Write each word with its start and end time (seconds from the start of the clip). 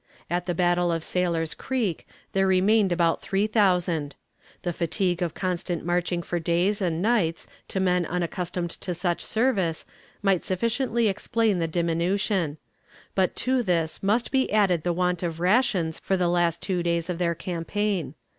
At 0.31 0.47
the 0.47 0.55
battle 0.55 0.91
of 0.91 1.03
Sailor's 1.03 1.53
Creek 1.53 2.07
there 2.33 2.47
remained 2.47 2.91
about 2.91 3.21
three 3.21 3.45
thousand. 3.45 4.15
The 4.63 4.73
fatigue 4.73 5.21
of 5.21 5.35
constant 5.35 5.85
marching 5.85 6.23
for 6.23 6.39
days 6.39 6.81
and 6.81 7.03
nights 7.03 7.45
to 7.67 7.79
men 7.79 8.07
unaccustomed 8.07 8.71
to 8.71 8.95
such 8.95 9.21
service 9.21 9.85
might 10.23 10.43
sufficiently 10.43 11.07
explain 11.07 11.59
the 11.59 11.67
diminution; 11.67 12.57
but 13.13 13.35
to 13.45 13.61
this 13.61 14.01
must 14.01 14.31
be 14.31 14.51
added 14.51 14.81
the 14.81 14.91
want 14.91 15.21
of 15.21 15.39
rations 15.39 15.99
for 15.99 16.17
the 16.17 16.27
last 16.29 16.63
two 16.63 16.81
days 16.81 17.07
of 17.07 17.19
their 17.19 17.35
campaign. 17.35 18.15